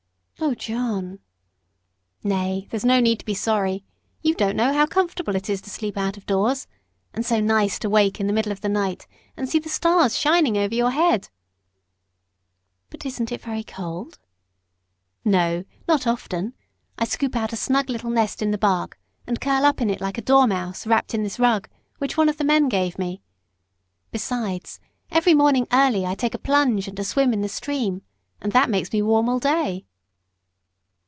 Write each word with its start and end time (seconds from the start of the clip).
"Oh, 0.43 0.55
John!" 0.55 1.19
"Nay 2.23 2.65
there's 2.71 2.83
no 2.83 2.99
need 2.99 3.19
to 3.19 3.25
be 3.25 3.35
sorry. 3.35 3.85
You 4.23 4.33
don't 4.33 4.55
know 4.55 4.73
how 4.73 4.87
comfortable 4.87 5.35
it 5.35 5.51
is 5.51 5.61
to 5.61 5.69
sleep 5.69 5.95
out 5.99 6.17
of 6.17 6.25
doors; 6.25 6.65
and 7.13 7.23
so 7.23 7.39
nice 7.39 7.77
to 7.77 7.89
wake 7.91 8.19
in 8.19 8.25
the 8.25 8.33
middle 8.33 8.51
of 8.51 8.61
the 8.61 8.67
night 8.67 9.05
and 9.37 9.47
see 9.47 9.59
the 9.59 9.69
stars 9.69 10.17
shining 10.17 10.57
over 10.57 10.73
your 10.73 10.89
head." 10.89 11.29
"But 12.89 13.05
isn't 13.05 13.31
it 13.31 13.39
very 13.41 13.63
cold?" 13.63 14.17
"No 15.23 15.63
not 15.87 16.07
often. 16.07 16.55
I 16.97 17.05
scoop 17.05 17.35
out 17.35 17.53
a 17.53 17.55
snug 17.55 17.87
little 17.91 18.09
nest 18.09 18.41
in 18.41 18.49
the 18.49 18.57
bark 18.57 18.97
and 19.27 19.39
curl 19.39 19.63
up 19.63 19.79
in 19.79 19.91
it 19.91 20.01
like 20.01 20.17
a 20.17 20.23
dormouse, 20.23 20.87
wrapped 20.87 21.13
in 21.13 21.21
this 21.21 21.37
rug, 21.39 21.69
which 21.99 22.17
one 22.17 22.29
of 22.29 22.37
the 22.37 22.43
men 22.43 22.67
gave 22.67 22.97
me. 22.97 23.21
Besides, 24.09 24.79
every 25.11 25.35
morning 25.35 25.67
early 25.71 26.03
I 26.03 26.15
take 26.15 26.33
a 26.33 26.39
plunge 26.39 26.87
and 26.87 26.97
a 26.97 27.03
swim 27.03 27.31
in 27.31 27.41
the 27.41 27.47
stream, 27.47 28.01
and 28.41 28.51
that 28.53 28.71
makes 28.71 28.91
me 28.91 29.03
warm 29.03 29.29
all 29.29 29.39
day." 29.39 29.85